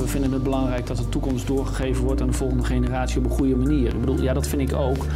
[0.00, 3.30] we vinden het belangrijk dat de toekomst doorgegeven wordt aan de volgende generatie op een
[3.30, 3.94] goede manier.
[3.94, 5.06] Ik bedoel, ja, dat vind ik ook.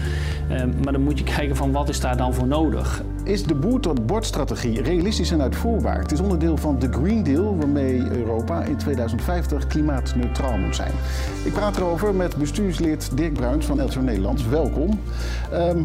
[0.48, 3.02] Ehm, maar dan moet je kijken van wat is daar dan voor nodig.
[3.24, 5.98] Is de boer tot bordstrategie realistisch en uitvoerbaar?
[5.98, 10.92] Het is onderdeel van de Green Deal waarmee Europa in 2050 klimaatneutraal moet zijn.
[11.44, 14.48] Ik praat erover met bestuurslid Dirk Bruins van LTO Nederland.
[14.48, 15.00] Welkom.
[15.52, 15.82] Ehm,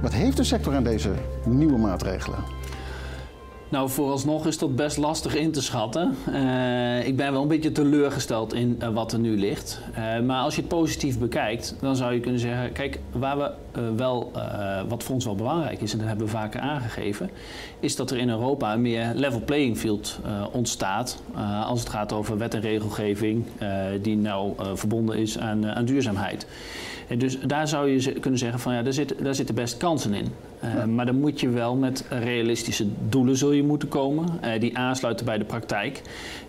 [0.00, 1.10] wat heeft de sector aan deze
[1.44, 2.57] nieuwe maatregelen?
[3.70, 6.16] Nou, vooralsnog is dat best lastig in te schatten.
[6.28, 9.80] Uh, ik ben wel een beetje teleurgesteld in uh, wat er nu ligt.
[9.90, 13.50] Uh, maar als je het positief bekijkt, dan zou je kunnen zeggen: kijk, waar we
[13.96, 14.32] wel,
[14.88, 17.30] wat voor ons wel belangrijk is, en dat hebben we vaker aangegeven,
[17.80, 20.20] is dat er in Europa een meer level playing field
[20.52, 21.22] ontstaat.
[21.64, 23.44] als het gaat over wet en regelgeving,
[24.02, 26.46] die nou verbonden is aan, aan duurzaamheid.
[27.08, 30.14] En dus daar zou je kunnen zeggen: van ja, daar, zit, daar zitten best kansen
[30.14, 30.26] in.
[30.94, 35.26] Maar dan moet je wel met realistische doelen zul je moeten komen, uh, die aansluiten
[35.26, 36.02] bij de praktijk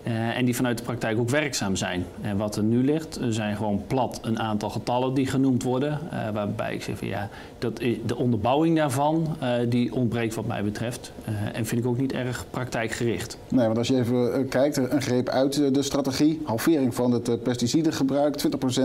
[0.06, 2.04] uh, en die vanuit de praktijk ook werkzaam zijn.
[2.20, 5.98] En wat er nu ligt, zijn gewoon plat een aantal getallen die genoemd worden,
[6.32, 9.36] waarbij ik zeg van ja, dat is, de onderbouwing daarvan
[9.68, 11.12] die ontbreekt wat mij betreft
[11.52, 13.38] en vind ik ook niet erg praktijkgericht.
[13.48, 18.36] Nee, want als je even kijkt, een greep uit de strategie, halvering van het pesticidengebruik,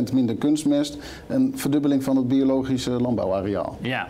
[0.09, 0.97] 20% minder kunstmest
[1.27, 3.77] en verdubbeling van het biologische landbouwareaal.
[3.81, 4.07] Ja,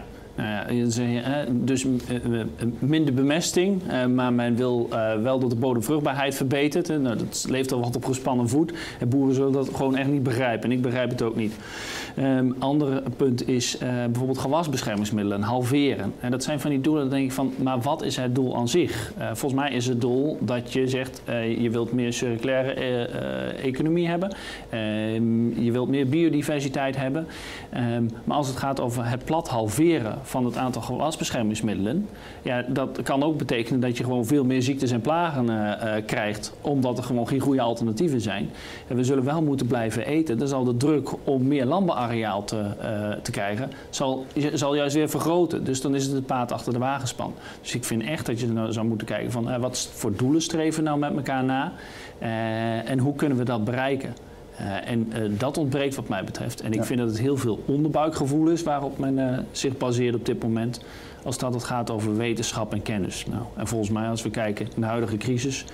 [1.51, 1.85] dus
[2.79, 3.81] minder bemesting,
[4.13, 4.89] maar men wil
[5.21, 6.87] wel dat de bodemvruchtbaarheid verbetert.
[6.87, 8.73] Nou, dat leeft al wat op gespannen voet.
[8.99, 10.69] En boeren zullen dat gewoon echt niet begrijpen.
[10.69, 11.53] En ik begrijp het ook niet.
[12.19, 16.13] Um, andere punt is bijvoorbeeld gewasbeschermingsmiddelen halveren.
[16.19, 18.55] En dat zijn van die doelen, dan denk ik van, maar wat is het doel
[18.55, 19.13] aan zich?
[19.17, 21.21] Volgens mij is het doel dat je zegt,
[21.59, 22.73] je wilt meer circulaire
[23.61, 24.35] economie hebben.
[24.69, 27.27] Ehm, je wilt meer biodiversiteit hebben.
[27.95, 32.07] Um, maar als het gaat over het plat halveren van het aantal gewasbeschermingsmiddelen,
[32.41, 35.49] ja, dat kan ook betekenen dat je gewoon veel meer ziektes en plagen
[36.05, 38.49] krijgt, omdat er gewoon geen goede alternatieven zijn.
[38.87, 40.37] En we zullen wel moeten blijven eten.
[40.37, 44.95] Dan zal de druk om meer landbouw areaal te, uh, te krijgen, zal, zal juist
[44.95, 45.63] weer vergroten.
[45.63, 48.47] Dus dan is het het paard achter de wagen Dus ik vind echt dat je
[48.47, 51.73] nou zou moeten kijken van wat voor doelen streven we nou met elkaar na
[52.85, 54.13] en hoe kunnen we dat bereiken.
[54.85, 56.61] En dat ontbreekt wat mij betreft.
[56.61, 56.83] En ik ja.
[56.83, 60.81] vind dat het heel veel onderbuikgevoel is waarop men zich baseert op dit moment.
[61.23, 63.25] Als dat het gaat over wetenschap en kennis.
[63.25, 65.65] Nou, en volgens mij, als we kijken naar de huidige crisis,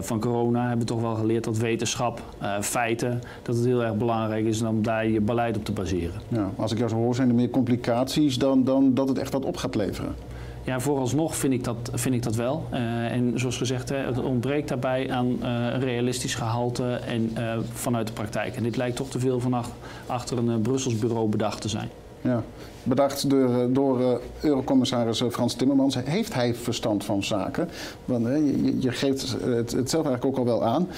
[0.00, 2.22] van corona hebben we toch wel geleerd dat wetenschap,
[2.60, 6.20] feiten, dat het heel erg belangrijk is om daar je beleid op te baseren.
[6.28, 9.32] Ja, als ik jou zo hoor, zijn er meer complicaties dan, dan dat het echt
[9.32, 10.14] wat op gaat leveren.
[10.64, 12.64] Ja, vooralsnog vind ik dat, vind ik dat wel.
[12.72, 12.78] Uh,
[13.12, 18.12] en zoals gezegd, hè, het ontbreekt daarbij aan uh, realistisch gehalte en uh, vanuit de
[18.12, 18.56] praktijk.
[18.56, 19.70] En dit lijkt toch te veel van ach,
[20.06, 21.88] achter een Brussels bureau bedacht te zijn.
[22.20, 22.42] Ja,
[22.82, 25.96] bedacht door, door Eurocommissaris Frans Timmermans.
[26.04, 27.68] Heeft hij verstand van zaken?
[28.04, 30.88] Want je, je, geeft het, zelf eigenlijk ook al wel aan.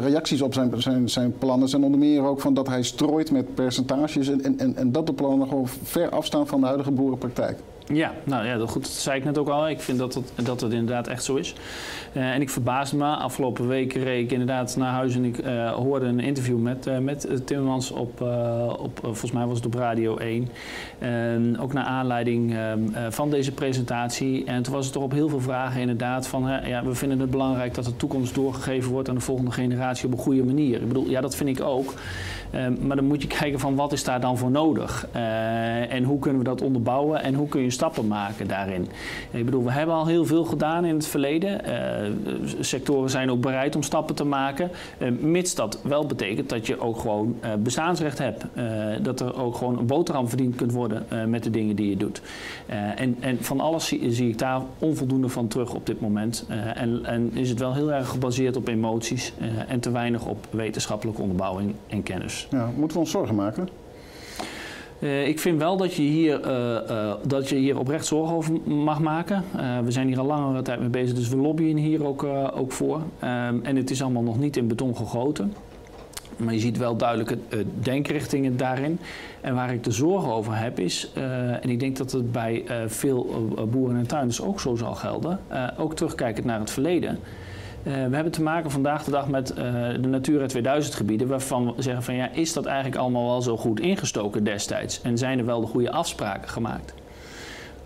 [0.00, 3.54] Reacties op zijn, zijn, zijn plannen zijn onder meer ook van dat hij strooit met
[3.54, 7.58] percentages en, en, en dat de plannen gewoon ver afstaan van de huidige boerenpraktijk.
[7.92, 9.68] Ja, nou ja, dat, goed, dat zei ik net ook al.
[9.68, 11.54] Ik vind dat dat het inderdaad echt zo is.
[12.16, 13.04] Uh, en ik verbaasde me.
[13.04, 16.98] Afgelopen week reed ik inderdaad naar huis en ik uh, hoorde een interview met, uh,
[16.98, 18.20] met Timmermans op,
[18.78, 21.60] op volgens mij was het op Radio 1.
[21.60, 22.56] ook naar aanleiding
[23.08, 24.44] van deze presentatie.
[24.44, 26.42] En toen was het toch op heel veel vragen inderdaad van...
[26.66, 30.12] ja, we vinden het belangrijk dat de toekomst doorgegeven wordt aan de volgende generatie op
[30.12, 30.80] een goede manier.
[30.80, 31.94] Ik bedoel, ja, dat vind ik ook.
[32.80, 35.08] maar dan moet je kijken van wat is daar dan voor nodig?
[35.88, 38.88] en hoe kunnen we dat onderbouwen en hoe kun je stappen maken daarin.
[39.30, 41.60] Ik bedoel, we hebben al heel veel gedaan in het verleden.
[41.66, 44.70] Uh, sectoren zijn ook bereid om stappen te maken.
[44.98, 48.44] Uh, mits dat wel betekent dat je ook gewoon uh, bestaansrecht hebt.
[49.02, 52.22] dat er ook gewoon een boterham verdiend kunt worden met de dingen die je doet.
[52.96, 56.46] en, en van alles zie, zie, ik daar onvoldoende van terug op dit moment.
[56.74, 59.32] En, en, is het wel heel erg gebaseerd op emoties
[59.68, 62.46] en te weinig op wetenschappelijke onderbouwing en kennis.
[62.50, 63.83] Ja, moeten we ons zorgen maken?
[65.04, 68.52] Uh, ik vind wel dat je, hier, uh, uh, dat je hier oprecht zorgen over
[68.64, 69.44] mag maken.
[69.84, 72.22] we zijn hier al langere tijd mee bezig, dus we lobbyen hier ook,
[72.54, 72.96] ook voor.
[72.96, 75.54] Um, en het is allemaal nog niet in beton gegoten.
[76.36, 77.38] Maar je ziet wel duidelijke
[77.80, 78.98] denkrichtingen daarin.
[79.40, 81.10] En waar ik de zorgen over heb is,
[81.60, 85.40] en ik denk dat het bij veel boeren en tuinders ook zo zal gelden,
[85.78, 87.18] ook terugkijkend naar het verleden.
[87.86, 89.56] Uh, we hebben te maken vandaag de dag met uh,
[90.00, 93.56] de Natura 2000 gebieden, waarvan we zeggen van ja, is dat eigenlijk allemaal wel zo
[93.56, 95.02] goed ingestoken destijds?
[95.02, 96.94] En zijn er wel de goede afspraken gemaakt?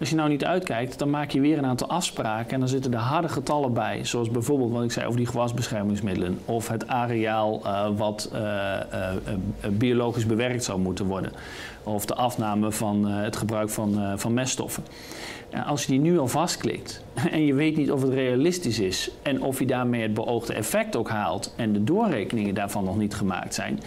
[0.00, 2.92] Als je nou niet uitkijkt, dan maak je weer een aantal afspraken en dan zitten
[2.92, 4.04] er harde getallen bij.
[4.04, 6.38] Zoals bijvoorbeeld wat ik zei over die gewasbeschermingsmiddelen.
[6.44, 11.32] Of het areaal uh, wat uh, uh, biologisch bewerkt zou moeten worden.
[11.82, 14.84] Of de afname van het gebruik van, van meststoffen.
[15.50, 19.10] En als je die nu al vastklikt en je weet niet of het realistisch is
[19.22, 23.14] en of je daarmee het beoogde effect ook haalt en de doorrekeningen daarvan nog niet
[23.14, 23.80] gemaakt zijn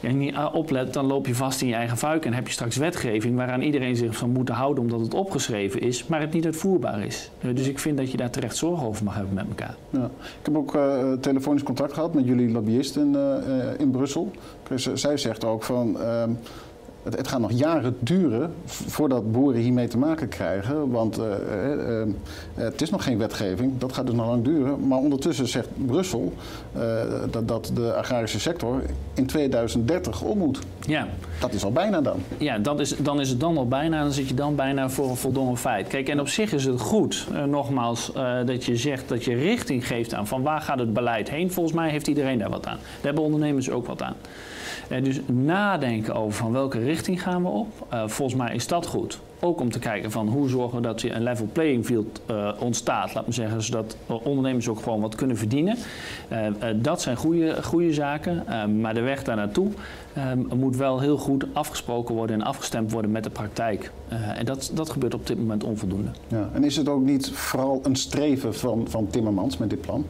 [0.00, 2.76] je niet oplet, dan loop je vast in je eigen vuik en heb je straks
[2.76, 7.04] wetgeving waaraan iedereen zich van moet houden omdat het opgeschreven is, maar het niet uitvoerbaar
[7.04, 7.30] is.
[7.40, 9.76] Eh, dus ik vind dat je daar terecht zorgen over mag hebben met elkaar.
[9.90, 10.10] Ja.
[10.20, 13.16] Ik heb ook uh, telefonisch contact gehad met jullie lobbyisten
[13.78, 14.30] in Brussel.
[14.94, 16.00] Zij zegt ook van.
[16.00, 16.30] Ehm,
[17.06, 20.90] het, het, gaat nog jaren duren voordat boeren hiermee te maken krijgen.
[20.90, 22.12] Want uh, uh, uh,
[22.54, 24.88] het is nog geen wetgeving, dat gaat dus nog lang duren.
[24.88, 26.32] Maar ondertussen zegt Brussel
[27.30, 28.82] dat, dat, de agrarische sector
[29.14, 30.58] in 2030 om moet.
[30.80, 31.08] Ja.
[31.40, 32.22] Dat is al bijna dan.
[32.38, 34.02] Ja, dat is, dan is het dan al bijna.
[34.02, 35.86] Dan zit je dan bijna voor een voldongen feit.
[35.86, 38.12] Kijk, en op zich is het goed, nogmaals,
[38.46, 41.52] dat je zegt dat je richting geeft aan van waar gaat het beleid heen.
[41.52, 42.76] Volgens mij heeft iedereen daar wat aan.
[42.76, 44.14] Daar hebben ondernemers ook wat aan.
[44.90, 47.86] Uh, dus nadenken over van welke richting gaan we op.
[47.92, 49.20] Uh, volgens mij is dat goed.
[49.40, 52.52] Ook om te kijken van hoe zorgen we dat er een level playing field uh,
[52.58, 53.14] ontstaat.
[53.14, 55.76] Laat me zeggen, zodat ondernemers ook gewoon wat kunnen verdienen.
[56.76, 58.44] dat zijn goede, goede zaken.
[58.80, 59.70] maar de weg daar naartoe
[60.54, 63.90] moet wel heel goed afgesproken worden en afgestemd worden met de praktijk.
[64.08, 66.10] en dat, dat gebeurt op dit moment onvoldoende.
[66.28, 66.50] Ja.
[66.52, 70.06] En is het ook niet vooral een streven van, van Timmermans met dit plan?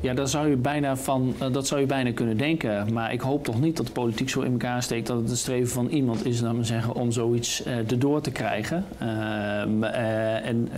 [0.00, 2.92] Ja, dat zou, je bijna van, uh, dat zou je bijna kunnen denken.
[2.92, 5.36] Maar ik hoop toch niet dat de politiek zo in elkaar steekt dat het een
[5.36, 8.84] streven van iemand is dan zeggen, om zoiets uh, erdoor te krijgen.
[9.02, 10.68] Uh, en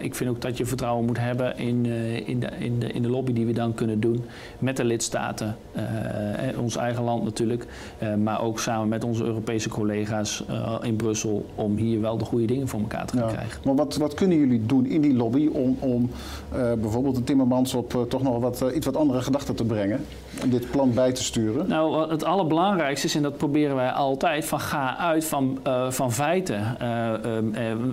[0.00, 1.86] ik vind ook dat je vertrouwen moet hebben in,
[2.26, 4.24] in, de, in, de, in de lobby die we dan kunnen doen
[4.58, 5.56] met de lidstaten.
[6.58, 7.66] ons eigen land natuurlijk.
[8.22, 10.44] maar ook samen met onze Europese collega's
[10.82, 13.32] in Brussel om hier wel de goede dingen voor elkaar te gaan ja.
[13.32, 13.60] krijgen.
[13.64, 16.10] Maar wat, wat kunnen jullie doen in die lobby om, om
[16.80, 20.06] bijvoorbeeld de Timmermans op toch nog wat uh, iets wat andere gedachten te brengen.
[20.46, 21.68] Dit plan bij te sturen.
[21.68, 26.12] Nou, het allerbelangrijkste is, en dat proberen wij altijd, van ga uit van, uh, van
[26.12, 26.76] feiten.
[26.82, 27.12] Uh,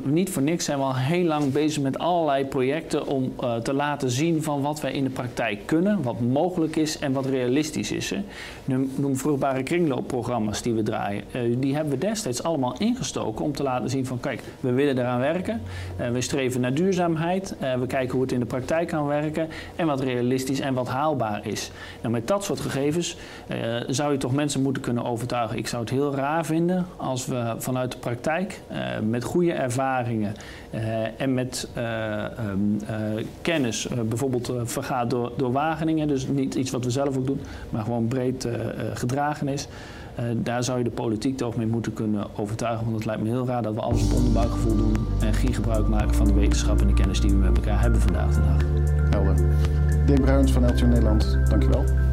[0.04, 3.34] niet voor niks zijn we al heel lang bezig met allerlei projecten om
[3.64, 7.26] te laten zien van wat wij in de praktijk kunnen, wat mogelijk is en wat
[7.26, 8.10] realistisch is.
[8.10, 8.24] Hè.
[8.96, 11.24] Noem, vruchtbare kringloopprogramma's die we draaien.
[11.58, 15.20] die hebben we destijds allemaal ingestoken om te laten zien van kijk, we willen eraan
[15.20, 15.62] werken.
[16.12, 17.56] we streven naar duurzaamheid.
[17.80, 21.48] we kijken hoe het in de praktijk kan werken en wat realistisch en wat haalbaar
[21.48, 21.72] is.
[22.02, 23.18] Nou, met soort gegevens
[23.52, 23.58] uh,
[23.88, 25.58] zou je toch mensen moeten kunnen overtuigen.
[25.58, 28.78] Ik zou het heel raar vinden als we vanuit de praktijk uh,
[29.10, 30.34] met goede ervaringen
[30.74, 31.70] uh, en met
[32.50, 32.80] um,
[33.42, 37.84] kennis, bijvoorbeeld vergaat door, door Wageningen, dus niet iets wat we zelf ook doen, maar
[37.84, 38.48] gewoon breed
[38.94, 39.68] gedragen is.
[40.36, 42.84] Daar zou je de politiek toch mee moeten kunnen overtuigen.
[42.84, 45.88] Want het lijkt me heel raar dat we alles op onderbuikgevoel doen en geen gebruik
[45.88, 48.62] maken van de wetenschap en de kennis die we met elkaar hebben vandaag de dag.
[49.10, 49.36] Helder.
[50.06, 52.07] Dirk Bruins van LTO Nederland, dankjewel.